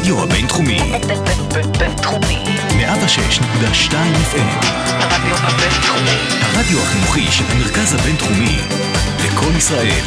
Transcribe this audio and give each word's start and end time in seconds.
הרדיו 0.00 0.22
הבינתחומי. 0.22 0.78
בינתחומי. 1.78 2.44
106.2 2.68 3.92
FM. 3.92 4.66
הרדיו 4.88 5.36
הבינתחומי. 5.36 6.18
הרדיו 6.40 6.78
החינוכי 6.82 7.32
של 7.32 7.44
המרכז 7.48 7.94
הבינתחומי. 7.94 8.58
לקום 9.24 9.56
ישראל. 9.56 10.04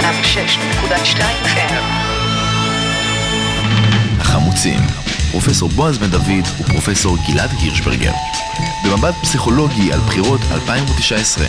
106.2 0.00 1.20
FM. 1.44 1.84
החמוצים. 4.20 4.80
פרופסור 5.30 5.68
בועז 5.68 5.98
בן 5.98 6.10
דוד 6.10 6.44
ופרופסור 6.60 7.16
גלעד 7.28 7.50
הירשברגר. 7.60 8.12
במבט 8.84 9.14
פסיכולוגי 9.22 9.92
על 9.92 10.00
בחירות 10.00 10.40
2019. 10.52 11.46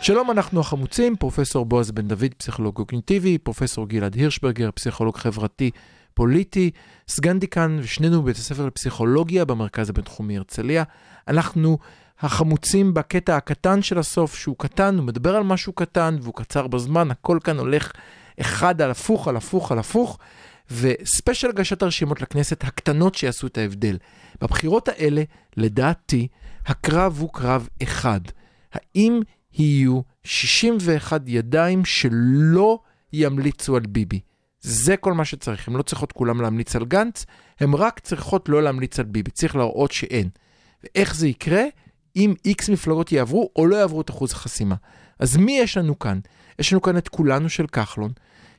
שלום, 0.00 0.30
אנחנו 0.30 0.60
החמוצים, 0.60 1.16
פרופסור 1.16 1.64
בועז 1.64 1.90
בן 1.90 2.08
דוד, 2.08 2.34
פסיכולוג 2.36 2.74
קוגניטיבי, 2.74 3.38
פרופסור 3.38 3.88
גלעד 3.88 4.14
הירשברגר, 4.14 4.70
פסיכולוג 4.74 5.16
חברתי 5.16 5.70
פוליטי, 6.16 6.70
סגן 7.08 7.38
דיקן 7.38 7.78
ושנינו 7.82 8.22
בבית 8.22 8.36
הספר 8.36 8.66
לפסיכולוגיה 8.66 9.44
במרכז 9.44 9.90
הבינתחומי 9.90 10.36
הרצליה. 10.36 10.84
אנחנו 11.28 11.78
החמוצים 12.20 12.94
בקטע 12.94 13.36
הקטן 13.36 13.82
של 13.82 13.98
הסוף, 13.98 14.34
שהוא 14.34 14.56
קטן, 14.58 14.96
הוא 14.96 15.04
מדבר 15.04 15.36
על 15.36 15.42
משהו 15.42 15.72
קטן 15.72 16.16
והוא 16.22 16.34
קצר 16.34 16.66
בזמן, 16.66 17.10
הכל 17.10 17.38
כאן 17.44 17.58
הולך 17.58 17.92
אחד 18.40 18.82
על 18.82 18.90
הפוך, 18.90 19.28
על 19.28 19.36
הפוך, 19.36 19.72
על 19.72 19.78
הפוך, 19.78 20.18
וספיישל 20.70 21.48
הגשת 21.48 21.82
הרשימות 21.82 22.22
לכנסת 22.22 22.64
הקטנות 22.64 23.14
שיעשו 23.14 23.46
את 23.46 23.58
ההבדל. 23.58 23.96
בבחירות 24.40 24.88
האלה, 24.88 25.22
לדעתי, 25.56 26.28
הקרב 26.66 27.16
הוא 27.20 27.30
קרב 27.32 27.68
אחד. 27.82 28.20
האם 28.72 29.20
יהיו 29.52 30.00
61 30.24 31.22
ידיים 31.26 31.84
שלא 31.84 32.78
ימליצו 33.12 33.76
על 33.76 33.82
ביבי? 33.88 34.20
זה 34.68 34.96
כל 34.96 35.12
מה 35.12 35.24
שצריך, 35.24 35.68
הן 35.68 35.74
לא 35.74 35.82
צריכות 35.82 36.12
כולם 36.12 36.40
להמליץ 36.40 36.76
על 36.76 36.84
גנץ, 36.84 37.26
הן 37.60 37.74
רק 37.74 38.00
צריכות 38.00 38.48
לא 38.48 38.62
להמליץ 38.62 38.98
על 38.98 39.04
ביבי, 39.04 39.30
צריך 39.30 39.56
להראות 39.56 39.92
שאין. 39.92 40.28
ואיך 40.84 41.14
זה 41.14 41.28
יקרה? 41.28 41.62
אם 42.16 42.34
איקס 42.44 42.68
מפלגות 42.68 43.12
יעברו 43.12 43.50
או 43.56 43.66
לא 43.66 43.76
יעברו 43.76 44.00
את 44.00 44.10
אחוז 44.10 44.32
החסימה. 44.32 44.74
אז 45.18 45.36
מי 45.36 45.58
יש 45.58 45.76
לנו 45.76 45.98
כאן? 45.98 46.18
יש 46.58 46.72
לנו 46.72 46.82
כאן 46.82 46.96
את 46.96 47.08
כולנו 47.08 47.48
של 47.48 47.66
כחלון, 47.66 48.10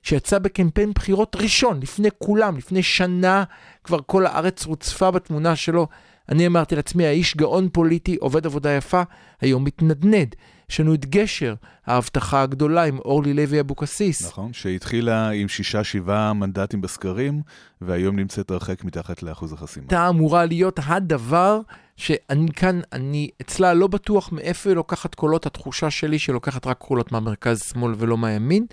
שיצא 0.04 0.40
בקמפיין 0.40 0.92
בחירות 0.96 1.36
ראשון, 1.36 1.80
לפני 1.81 2.09
כולם, 2.18 2.58
לפני 2.58 2.84
שנה, 2.84 3.44
כבר 3.84 4.00
כל 4.06 4.26
הארץ 4.26 4.66
רוצפה 4.66 5.12
בתמונה 5.12 5.56
שלו. 5.56 5.88
אני 6.30 6.48
אמרתי 6.48 6.76
לעצמי, 6.76 7.06
האיש 7.06 7.36
גאון 7.38 7.70
פוליטי, 7.72 8.16
עובד 8.16 8.46
עבודה 8.46 8.72
יפה, 8.72 9.02
היום 9.42 9.64
מתנדנד. 9.64 10.36
יש 10.72 10.80
לנו 10.80 10.94
את 10.94 11.06
גשר, 11.06 11.56
ההבטחה 11.86 12.42
הגדולה 12.42 12.84
עם 12.84 12.98
אורלי 13.00 13.34
לוי 13.34 13.60
אבוקסיס. 13.60 14.28
נכון, 14.28 14.54
שהתחילה 14.54 15.30
עם 15.30 15.48
שישה, 15.48 15.84
שבעה 15.84 16.34
מנדטים 16.34 16.82
בסקרים, 16.82 17.42
והיום 17.82 18.16
נמצאת 18.16 18.52
הרחק 18.52 18.84
מתחת 18.84 19.24
לאחוז 19.24 19.54
החסימה. 19.54 19.84
הייתה 19.84 20.09
אמורה 20.09 20.46
להיות 20.46 20.80
הדבר 20.86 21.62
שאני 21.98 22.52
כאן, 22.52 22.82
אני 22.94 23.30
אצלה 23.42 23.74
לא 23.74 23.88
בטוח 23.88 24.32
מאיפה 24.32 24.70
היא 24.70 24.76
לוקחת 24.76 25.16
קולות, 25.16 25.46
התחושה 25.46 25.90
שלי 25.92 26.20
שהיא 26.20 26.34
לוקחת 26.34 26.68
רק 26.68 26.78
קולות 26.78 27.12
מהמרכז-שמאל 27.12 27.94
ולא 27.98 28.18
מהימין. 28.18 28.66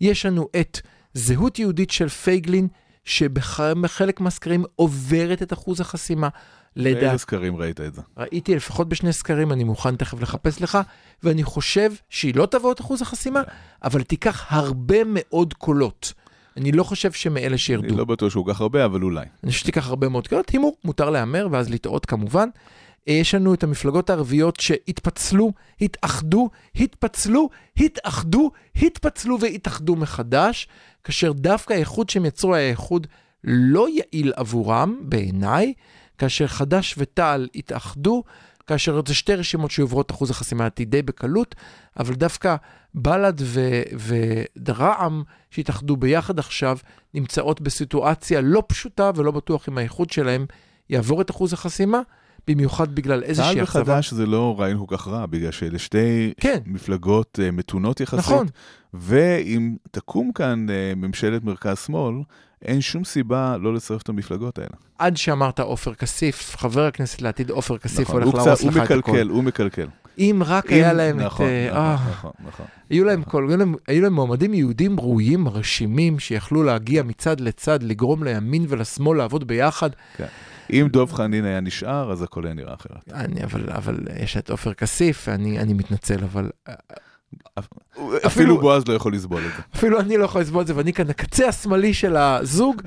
יש 0.00 0.26
לנו 0.26 0.48
את 0.60 0.80
זהות 1.14 1.58
יהודית 1.58 1.90
של 1.90 2.08
פייגלין, 2.08 2.68
שבחלק 3.04 4.20
מהסקרים 4.20 4.64
עוברת 4.76 5.42
את 5.42 5.52
אחוז 5.52 5.80
החסימה. 5.80 6.28
באיזה 6.76 6.98
לדעת, 7.00 7.16
סקרים 7.16 7.56
ראית 7.56 7.80
את 7.80 7.94
זה? 7.94 8.02
ראיתי 8.16 8.54
לפחות 8.54 8.88
בשני 8.88 9.12
סקרים, 9.12 9.52
אני 9.52 9.64
מוכן 9.64 9.96
תכף 9.96 10.20
לחפש 10.20 10.62
לך, 10.62 10.78
ואני 11.22 11.44
חושב 11.44 11.92
שהיא 12.10 12.34
לא 12.34 12.46
תבוא 12.46 12.72
את 12.72 12.80
אחוז 12.80 13.02
החסימה, 13.02 13.42
אבל 13.84 14.02
תיקח 14.02 14.46
הרבה 14.48 14.98
מאוד 15.06 15.54
קולות. 15.54 16.12
אני 16.56 16.72
לא 16.72 16.84
חושב 16.84 17.12
שמאלה 17.12 17.46
אני 17.46 17.58
שירדו. 17.58 17.96
לא 17.96 18.04
בטוח 18.04 18.28
שהוא 18.30 18.46
כך 18.46 18.60
הרבה, 18.60 18.84
אבל 18.84 19.02
אולי. 19.02 19.26
אני 19.44 19.50
חושב 19.50 19.60
שתיקח 19.60 19.88
הרבה 19.88 20.08
מאוד 20.08 20.28
קולות, 20.28 20.50
הימור, 20.50 20.76
מותר 20.84 21.10
להמר 21.10 21.48
ואז 21.50 21.70
לטעות 21.70 22.06
כמובן. 22.06 22.48
אה, 23.08 23.12
יש 23.12 23.34
לנו 23.34 23.54
את 23.54 23.62
המפלגות 23.62 24.10
הערביות 24.10 24.60
שהתפצלו, 24.60 25.52
התאחדו, 25.80 26.50
התפצלו, 26.76 27.48
התאחדו, 27.76 28.50
התפצלו 28.76 29.40
והתאחדו 29.40 29.96
מחדש, 29.96 30.68
כאשר 31.04 31.32
דווקא 31.32 31.72
האיחוד 31.72 32.10
שהם 32.10 32.24
יצרו 32.24 32.54
היה 32.54 32.70
איחוד 32.70 33.06
לא 33.44 33.86
יעיל 33.88 34.32
עבורם, 34.36 34.96
בעיניי, 35.00 35.72
כאשר 36.18 36.46
חד"ש 36.46 36.94
ותע"ל 36.98 37.48
התאחדו, 37.54 38.22
כאשר 38.66 39.00
זה 39.06 39.14
שתי 39.14 39.34
רשימות 39.34 39.70
שעוברות 39.70 40.10
אחוז 40.10 40.30
החסימה 40.30 40.64
לדעתי 40.64 40.84
די 40.84 41.02
בקלות, 41.02 41.54
אבל 41.98 42.14
דווקא 42.14 42.56
בל"ד 42.94 43.40
ו- 43.40 43.82
ורע"מ 44.66 45.22
שהתאחדו 45.50 45.96
ביחד 45.96 46.38
עכשיו, 46.38 46.78
נמצאות 47.14 47.60
בסיטואציה 47.60 48.40
לא 48.40 48.62
פשוטה 48.66 49.10
ולא 49.14 49.30
בטוח 49.30 49.68
אם 49.68 49.78
האיחוד 49.78 50.10
שלהם 50.10 50.46
יעבור 50.90 51.20
את 51.20 51.30
אחוז 51.30 51.52
החסימה, 51.52 52.00
במיוחד 52.48 52.94
בגלל 52.94 53.22
איזושהי 53.22 53.54
צה"ל 53.54 53.64
אכזבה. 53.64 53.92
וחד"ש 53.92 54.12
זה 54.12 54.26
לא 54.26 54.56
רעיון 54.58 54.86
כל 54.86 54.96
כך 54.96 55.08
רע, 55.08 55.26
בגלל 55.26 55.50
שאלה 55.50 55.78
שתי 55.78 56.32
כן. 56.40 56.58
מפלגות 56.66 57.40
אה, 57.42 57.50
מתונות 57.50 58.00
יחסית. 58.00 58.18
נכון. 58.18 58.46
ואם 58.94 59.76
תקום 59.90 60.32
כאן 60.32 60.66
אה, 60.70 60.92
ממשלת 60.96 61.44
מרכז-שמאל, 61.44 62.14
אין 62.62 62.80
שום 62.80 63.04
סיבה 63.04 63.56
לא 63.60 63.74
לצרף 63.74 64.02
את 64.02 64.08
המפלגות 64.08 64.58
האלה. 64.58 64.76
עד 64.98 65.16
שאמרת 65.16 65.60
עופר 65.60 65.94
כסיף, 65.94 66.56
חבר 66.56 66.86
הכנסת 66.86 67.22
לעתיד 67.22 67.50
עופר 67.50 67.78
כסיף 67.78 68.08
נכון, 68.08 68.22
הולך 68.22 68.34
הוא 68.34 68.44
להרוס 68.44 68.64
לך 68.64 68.76
הוא 68.76 68.82
את 68.82 68.90
הכל. 68.90 68.96
מקלקל, 68.96 69.28
הוא 69.28 69.44
מקלקל. 69.44 69.86
אם 70.18 70.42
רק 70.46 70.72
היה 70.72 70.92
להם 70.92 71.20
נכון, 71.20 71.46
את... 71.46 71.52
אה, 71.52 71.70
נכון, 71.70 71.82
אה, 71.82 72.10
נכון, 72.10 72.30
נכון. 72.46 72.66
היו 72.90 73.04
להם 73.04 73.22
כל, 73.22 73.46
היו 73.48 73.56
להם, 73.56 73.74
היו 73.88 74.02
להם 74.02 74.12
מועמדים 74.12 74.54
יהודים 74.54 75.00
ראויים, 75.00 75.40
מרשימים, 75.40 76.18
שיכלו 76.18 76.62
להגיע 76.62 77.02
מצד 77.02 77.40
לצד, 77.40 77.82
לגרום 77.82 78.22
לימין 78.22 78.66
ולשמאל 78.68 79.18
לעבוד 79.18 79.46
ביחד. 79.46 79.90
אם 80.70 80.88
דב 80.92 81.12
חנין 81.12 81.44
היה 81.44 81.60
נשאר, 81.60 82.12
אז 82.12 82.22
הכל 82.22 82.44
היה 82.44 82.54
נראה 82.54 82.74
אחרת. 82.74 83.12
אני, 83.12 83.44
אבל, 83.44 83.70
אבל 83.70 83.98
יש 84.22 84.36
את 84.36 84.50
עופר 84.50 84.74
כסיף, 84.74 85.28
אני, 85.28 85.58
אני 85.58 85.74
מתנצל, 85.74 86.24
אבל 86.24 86.50
אה, 86.68 86.74
אפילו 88.26 88.60
בועז 88.60 88.88
לא 88.88 88.94
יכול 88.94 89.14
לסבול 89.14 89.42
את 89.46 89.56
זה. 89.56 89.62
אפילו 89.74 90.00
אני 90.00 90.16
לא 90.16 90.24
יכול 90.24 90.40
לסבול 90.40 90.62
את 90.62 90.66
זה, 90.66 90.76
ואני 90.76 90.92
כאן 90.92 91.10
הקצה 91.10 91.48
השמאלי 91.48 91.94
של 91.94 92.16
הזוג. 92.16 92.82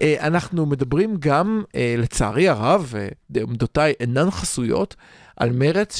אה, 0.00 0.16
אנחנו 0.20 0.66
מדברים 0.66 1.16
גם, 1.18 1.62
לצערי 1.98 2.48
הרב, 2.48 2.94
עמדותיי 3.36 3.92
אינן 4.00 4.30
חסויות, 4.30 4.96
על 5.36 5.52
מרץ 5.52 5.96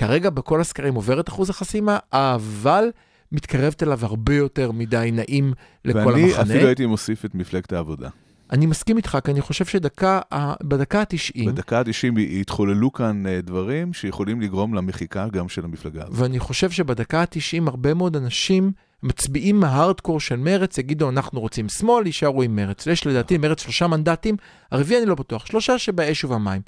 שכרגע 0.00 0.30
בכל 0.30 0.60
הסקרים 0.60 0.94
עובר 0.94 1.20
את 1.20 1.28
אחוז 1.28 1.50
החסימה, 1.50 1.98
אבל 2.12 2.84
מתקרבת 3.32 3.82
אליו 3.82 3.98
הרבה 4.02 4.34
יותר 4.34 4.72
מדי 4.72 5.10
נעים 5.12 5.52
לכל 5.84 5.98
ואני 5.98 6.22
המחנה. 6.24 6.42
אפילו 6.54 6.66
הייתי 6.66 6.86
מוסיף 6.86 7.24
את 7.24 7.34
מפלגת 7.34 7.72
העבודה. 7.72 8.08
אני 8.52 8.66
מסכים 8.66 8.96
איתך, 8.96 9.18
כי 9.24 9.30
אני 9.30 9.40
חושב 9.40 9.64
שדקה, 9.64 10.20
ה- 10.34 10.54
בדקה 10.62 11.00
ה-90, 11.00 11.46
בדקה 11.46 11.78
ה-90 11.78 12.20
התחוללו 12.40 12.92
כאן 12.92 13.26
אה, 13.26 13.40
דברים 13.40 13.92
שיכולים 13.92 14.40
לגרום 14.40 14.74
למחיקה 14.74 15.26
גם 15.32 15.48
של 15.48 15.64
המפלגה 15.64 16.02
הזאת. 16.02 16.14
ואני 16.18 16.38
חושב 16.38 16.70
שבדקה 16.70 17.20
ה-90 17.20 17.62
הרבה 17.70 17.94
מאוד 17.94 18.16
אנשים 18.16 18.72
מצביעים 19.02 19.60
מההארדקור 19.60 20.20
של 20.20 20.36
מרץ, 20.36 20.78
יגידו 20.78 21.08
אנחנו 21.08 21.40
רוצים 21.40 21.68
שמאל, 21.68 22.06
יישארו 22.06 22.42
עם 22.42 22.56
מרץ. 22.56 22.86
יש 22.86 23.06
לדעתי 23.06 23.38
מרץ 23.38 23.62
שלושה 23.62 23.86
מנדטים, 23.86 24.36
הרביעי 24.70 25.00
אני 25.00 25.08
לא 25.08 25.14
בטוח, 25.14 25.46
שלושה 25.46 25.78
שבאש 25.78 26.24
ובמים. 26.24 26.60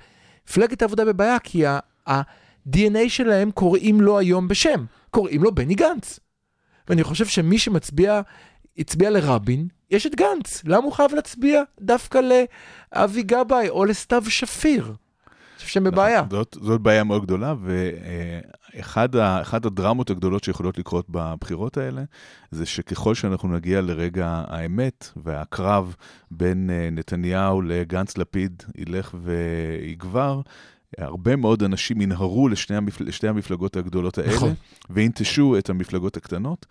מפלגת 0.48 0.82
העבודה 0.82 1.04
בבעיה 1.04 1.38
כי 1.38 1.66
ה- 1.66 1.78
ה-DNA 2.66 3.08
שלהם 3.08 3.50
קוראים 3.50 4.00
לו 4.00 4.18
היום 4.18 4.48
בשם, 4.48 4.84
קוראים 5.10 5.42
לו 5.42 5.54
בני 5.54 5.74
גנץ. 5.74 6.20
ואני 6.88 7.04
חושב 7.04 7.26
שמי 7.26 7.58
שמצביע, 7.58 8.20
הצביע 8.78 9.10
לרבין, 9.10 9.68
יש 9.90 10.06
את 10.06 10.14
גנץ. 10.14 10.62
למה 10.64 10.84
הוא 10.84 10.92
חייב 10.92 11.14
להצביע 11.14 11.62
דווקא 11.80 12.18
לאבי 12.18 13.22
גבאי 13.22 13.68
או 13.68 13.84
לסתיו 13.84 14.24
שפיר? 14.28 14.94
חושב 15.62 15.72
שהם 15.72 15.84
בבעיה. 15.84 16.22
נכון, 16.22 16.30
זאת, 16.30 16.56
זאת 16.60 16.80
בעיה 16.80 17.04
מאוד 17.04 17.22
גדולה, 17.22 17.54
ואחת 17.60 19.64
הדרמות 19.64 20.10
הגדולות 20.10 20.44
שיכולות 20.44 20.78
לקרות 20.78 21.06
בבחירות 21.10 21.76
האלה, 21.76 22.02
זה 22.50 22.66
שככל 22.66 23.14
שאנחנו 23.14 23.48
נגיע 23.48 23.80
לרגע 23.80 24.44
האמת 24.48 25.08
והקרב 25.16 25.94
בין 26.30 26.70
אה, 26.70 26.88
נתניהו 26.92 27.62
לגנץ 27.62 28.18
לפיד 28.18 28.62
ילך 28.76 29.14
ויגבר, 29.22 30.40
הרבה 30.98 31.36
מאוד 31.36 31.62
אנשים 31.62 32.00
ינהרו 32.00 32.48
לשני 32.48 32.76
המפל... 32.76 33.04
לשתי 33.04 33.28
המפלגות 33.28 33.76
הגדולות 33.76 34.18
האלה, 34.18 34.34
נכון. 34.34 34.54
וינטשו 34.90 35.58
את 35.58 35.70
המפלגות 35.70 36.16
הקטנות. 36.16 36.66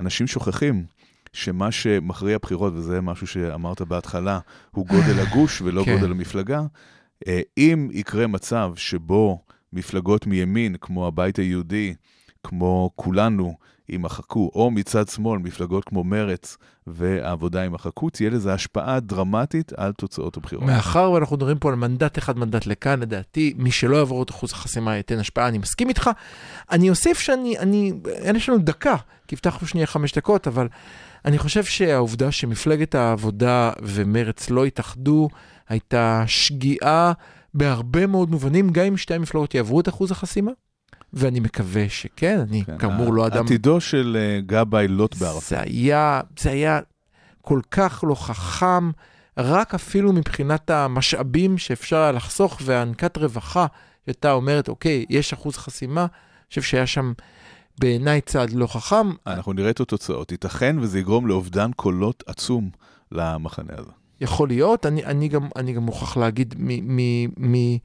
אנשים 0.00 0.26
שוכחים 0.26 0.84
שמה 1.32 1.72
שמכריע 1.72 2.38
בחירות, 2.38 2.72
וזה 2.76 3.00
משהו 3.00 3.26
שאמרת 3.26 3.82
בהתחלה, 3.82 4.38
הוא 4.70 4.86
גודל 4.86 5.20
הגוש 5.20 5.62
ולא 5.62 5.84
כן. 5.84 5.94
גודל 5.94 6.10
המפלגה. 6.10 6.62
אה, 7.28 7.40
אם 7.58 7.88
יקרה 7.92 8.26
מצב 8.26 8.72
שבו 8.76 9.38
מפלגות 9.72 10.26
מימין, 10.26 10.76
כמו 10.80 11.06
הבית 11.06 11.38
היהודי, 11.38 11.94
כמו 12.42 12.90
כולנו, 12.94 13.54
יימחקו, 13.88 14.50
או 14.54 14.70
מצד 14.70 15.08
שמאל, 15.08 15.38
מפלגות 15.38 15.84
כמו 15.84 16.04
מרץ 16.04 16.56
והעבודה 16.86 17.62
יימחקו, 17.62 18.10
תהיה 18.10 18.30
לזה 18.30 18.54
השפעה 18.54 19.00
דרמטית 19.00 19.72
על 19.76 19.92
תוצאות 19.92 20.36
הבחירות. 20.36 20.66
מאחר 20.66 21.10
ואנחנו 21.10 21.36
מדברים 21.36 21.58
פה 21.58 21.68
על 21.68 21.74
מנדט 21.74 22.18
אחד, 22.18 22.38
מנדט 22.38 22.66
לכאן, 22.66 23.00
לדעתי, 23.00 23.54
מי 23.56 23.70
שלא 23.70 23.96
יעבור 23.96 24.22
את 24.22 24.30
אחוז 24.30 24.52
החסימה 24.52 24.96
ייתן 24.96 25.18
השפעה, 25.18 25.48
אני 25.48 25.58
מסכים 25.58 25.88
איתך. 25.88 26.10
אני 26.70 26.90
אוסיף 26.90 27.18
שאני, 27.18 27.58
אני, 27.58 27.92
אין 28.06 28.36
יש 28.36 28.48
לנו 28.48 28.58
דקה, 28.58 28.96
כי 29.28 29.34
הבטחנו 29.34 29.66
שנייה 29.66 29.86
חמש 29.86 30.12
דקות, 30.12 30.46
אבל 30.46 30.68
אני 31.24 31.38
חושב 31.38 31.64
שהעובדה 31.64 32.32
שמפלגת 32.32 32.94
העבודה 32.94 33.70
ומרץ 33.82 34.50
לא 34.50 34.64
התאחדו, 34.64 35.28
הייתה 35.68 36.24
שגיאה 36.26 37.12
בהרבה 37.54 38.06
מאוד 38.06 38.30
מובנים, 38.30 38.70
גם 38.70 38.84
אם 38.84 38.96
שתי 38.96 39.14
המפלגות 39.14 39.54
יעברו 39.54 39.80
את 39.80 39.88
אחוז 39.88 40.10
החסימה. 40.10 40.50
ואני 41.12 41.40
מקווה 41.40 41.88
שכן, 41.88 42.40
אני 42.48 42.64
כן, 42.64 42.78
כאמור 42.78 43.12
לא 43.12 43.26
אדם... 43.26 43.44
עתידו 43.44 43.80
של 43.80 44.16
אה, 44.20 44.40
גבאי 44.46 44.88
לוט 44.88 45.14
בערפל. 45.14 45.40
זה 45.40 45.60
היה, 45.60 46.20
זה 46.38 46.50
היה 46.50 46.80
כל 47.42 47.60
כך 47.70 48.04
לא 48.08 48.14
חכם, 48.14 48.90
רק 49.36 49.74
אפילו 49.74 50.12
מבחינת 50.12 50.70
המשאבים 50.70 51.58
שאפשר 51.58 51.96
היה 51.96 52.12
לחסוך 52.12 52.60
והענקת 52.64 53.18
רווחה, 53.18 53.66
שהייתה 54.04 54.32
אומרת, 54.32 54.68
אוקיי, 54.68 55.04
יש 55.10 55.32
אחוז 55.32 55.56
חסימה, 55.56 56.00
אני 56.00 56.08
חושב 56.48 56.62
שהיה 56.62 56.86
שם 56.86 57.12
בעיניי 57.78 58.20
צעד 58.20 58.50
לא 58.50 58.66
חכם. 58.66 59.10
אנחנו 59.26 59.52
נראה 59.52 59.70
את 59.70 59.80
התוצאות. 59.80 60.32
ייתכן 60.32 60.76
וזה 60.78 60.98
יגרום 60.98 61.26
לאובדן 61.26 61.70
קולות 61.76 62.24
עצום 62.26 62.70
למחנה 63.12 63.72
הזה. 63.78 63.90
יכול 64.20 64.48
להיות, 64.48 64.86
אני, 64.86 65.04
אני, 65.04 65.28
גם, 65.28 65.48
אני 65.56 65.72
גם 65.72 65.82
מוכרח 65.82 66.16
להגיד 66.16 66.54
מ, 66.58 66.96
מ, 66.96 67.26
מ, 67.52 67.76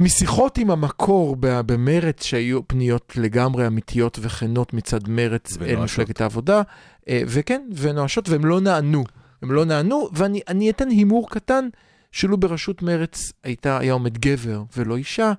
משיחות 0.00 0.58
עם 0.58 0.70
המקור 0.70 1.36
במרץ, 1.40 2.22
שהיו 2.24 2.68
פניות 2.68 3.12
לגמרי 3.16 3.66
אמיתיות 3.66 4.18
וכנות 4.22 4.74
מצד 4.74 5.08
מרץ 5.08 5.56
אל 5.60 5.76
ונואשות. 5.76 5.98
מפלגת 5.98 6.20
העבודה, 6.20 6.62
אה, 7.08 7.22
וכן, 7.26 7.62
ונואשות, 7.76 8.28
והם 8.28 8.44
לא 8.44 8.60
נענו. 8.60 9.04
הם 9.42 9.52
לא 9.52 9.64
נענו, 9.64 10.08
ואני 10.12 10.40
אני 10.48 10.70
אתן 10.70 10.88
הימור 10.88 11.30
קטן, 11.30 11.68
שלו 12.12 12.36
בראשות 12.36 12.82
מרץ 12.82 13.32
הייתה, 13.44 13.78
היה 13.78 13.92
עומד 13.92 14.18
גבר 14.18 14.62
ולא 14.76 14.96
אישה, 14.96 15.32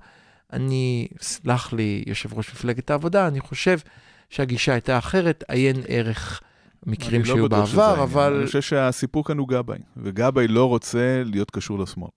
אני, 0.52 1.08
סלח 1.20 1.72
לי, 1.72 2.04
יושב 2.06 2.34
ראש 2.34 2.50
מפלגת 2.50 2.90
העבודה, 2.90 3.28
אני 3.28 3.40
חושב 3.40 3.78
שהגישה 4.30 4.72
הייתה 4.72 4.98
אחרת, 4.98 5.44
עיין 5.48 5.76
ערך 5.88 6.40
מקרים 6.86 7.20
לא 7.20 7.26
שהיו 7.26 7.36
שזה 7.36 7.48
בעבר. 7.48 8.02
אבל... 8.02 8.36
אני 8.36 8.46
חושב 8.46 8.62
שהסיפור 8.62 9.24
כאן 9.24 9.38
הוא 9.38 9.48
גבאי, 9.48 9.78
וגבאי 9.96 10.48
לא 10.48 10.68
רוצה 10.68 11.22
להיות 11.24 11.50
קשור 11.50 11.78
לשמאל. 11.78 12.08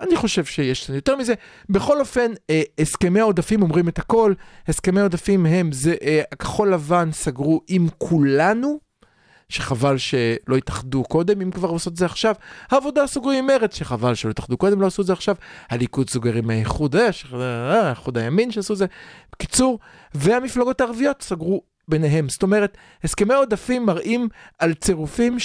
אני 0.00 0.16
חושב 0.16 0.44
שיש 0.44 0.84
קצת 0.84 0.94
יותר 0.94 1.16
מזה. 1.16 1.34
בכל 1.70 2.00
אופן, 2.00 2.30
אה, 2.50 2.62
הסכמי 2.78 3.20
העודפים 3.20 3.62
אומרים 3.62 3.88
את 3.88 3.98
הכל. 3.98 4.32
הסכמי 4.68 5.00
העודפים 5.00 5.46
הם, 5.46 5.72
זה 5.72 5.94
אה, 6.02 6.22
הכחול 6.32 6.72
לבן 6.72 7.08
סגרו 7.12 7.60
עם 7.68 7.86
כולנו, 7.98 8.78
שחבל 9.48 9.98
שלא 9.98 10.56
התאחדו 10.56 11.04
קודם, 11.04 11.40
אם 11.40 11.50
כבר 11.50 11.68
עושות 11.68 11.92
את 11.92 11.98
זה 11.98 12.04
עכשיו. 12.04 12.34
העבודה 12.70 13.06
סוגרים 13.06 13.38
עם 13.38 13.46
מרצ, 13.46 13.74
שחבל 13.74 14.14
שלא 14.14 14.30
התאחדו 14.30 14.56
קודם, 14.56 14.80
לא 14.80 14.86
עשו 14.86 15.02
את 15.02 15.06
זה 15.06 15.12
עכשיו. 15.12 15.34
הליכוד 15.70 16.10
סוגר 16.10 16.34
עם 16.34 16.50
האיחוד, 16.50 16.96
אה, 16.96 17.12
ש- 17.12 17.26
אה, 17.34 17.86
האיחוד 17.86 18.18
הימין 18.18 18.50
שעשו 18.50 18.72
את 18.72 18.78
זה. 18.78 18.86
בקיצור, 19.32 19.78
והמפלגות 20.14 20.80
הערביות 20.80 21.22
סגרו 21.22 21.62
ביניהם. 21.88 22.28
זאת 22.28 22.42
אומרת, 22.42 22.76
הסכמי 23.04 23.34
העודפים 23.34 23.86
מראים 23.86 24.28
על 24.58 24.74
צירופים 24.74 25.38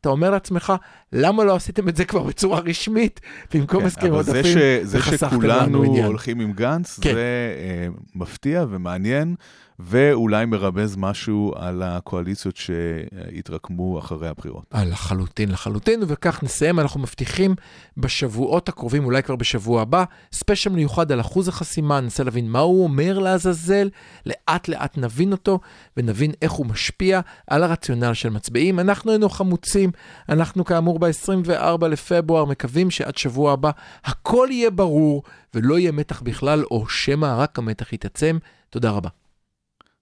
שאתה 0.00 0.08
אומר 0.08 0.30
לעצמך, 0.30 0.72
למה 1.12 1.44
לא 1.44 1.56
עשיתם 1.56 1.88
את 1.88 1.96
זה 1.96 2.04
כבר 2.04 2.22
בצורה 2.22 2.60
רשמית, 2.60 3.20
במקום 3.54 3.82
כן, 3.82 3.88
זה, 3.88 4.10
עודפים, 4.10 4.58
וחסכתם 4.86 5.26
לנו 5.26 5.40
שכולנו 5.40 5.82
עניין. 5.82 6.04
הולכים 6.04 6.40
עם 6.40 6.52
גנץ, 6.52 6.98
כן. 7.00 7.14
זה 7.14 7.54
אה, 7.58 7.88
מפתיע 8.14 8.64
ומעניין, 8.70 9.34
ואולי 9.82 10.46
מרמז 10.46 10.96
משהו 10.96 11.52
על 11.56 11.82
הקואליציות 11.82 12.56
שהתרקמו 12.56 13.98
אחרי 13.98 14.28
הבחירות. 14.28 14.64
אה, 14.74 14.84
לחלוטין, 14.84 15.50
לחלוטין, 15.50 16.00
וכך 16.06 16.42
נסיים. 16.42 16.80
אנחנו 16.80 17.00
מבטיחים 17.00 17.54
בשבועות 17.96 18.68
הקרובים, 18.68 19.04
אולי 19.04 19.22
כבר 19.22 19.36
בשבוע 19.36 19.82
הבא, 19.82 20.04
ספיישל 20.32 20.70
מיוחד 20.70 21.12
על 21.12 21.20
אחוז 21.20 21.48
החסימה, 21.48 22.00
ננסה 22.00 22.24
להבין 22.24 22.50
מה 22.50 22.58
הוא 22.58 22.84
אומר 22.84 23.18
לעזאזל, 23.18 23.88
לאט 24.26 24.68
לאט 24.68 24.98
נבין 24.98 25.32
אותו, 25.32 25.60
ונבין 25.96 26.32
איך 26.42 26.52
הוא 26.52 26.66
משפיע 26.66 27.20
על 27.46 27.62
הרציונל 27.62 28.14
של 28.14 28.30
מצביעים. 28.30 28.80
אנחנו 28.80 29.10
היינו 29.10 29.28
חמוצים, 29.28 29.89
אנחנו 30.28 30.64
כאמור 30.64 30.98
ב-24 30.98 31.86
לפברואר, 31.86 32.44
מקווים 32.44 32.90
שעד 32.90 33.16
שבוע 33.16 33.52
הבא 33.52 33.70
הכל 34.04 34.48
יהיה 34.50 34.70
ברור, 34.70 35.22
ולא 35.54 35.78
יהיה 35.78 35.92
מתח 35.92 36.20
בכלל, 36.20 36.64
או 36.70 36.88
שמא 36.88 37.34
רק 37.38 37.58
המתח 37.58 37.92
יתעצם. 37.92 38.38
תודה 38.70 38.90
רבה. 38.90 39.08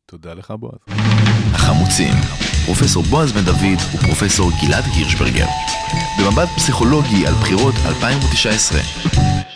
תודה 0.07 0.35
לך, 0.35 0.51
בועז. 0.51 0.79
החמוצים, 1.53 2.15
פרופסור 2.67 3.03
בועז 3.03 3.33
בן 3.33 3.45
דוד 3.45 3.79
ופרופסור 3.95 4.51
גלעד 4.63 4.85
הירשברגר. 4.85 5.47
במבט 6.19 6.49
פסיכולוגי 6.57 7.27
על 7.27 7.35
בחירות 7.35 7.75
2019. 7.87 9.48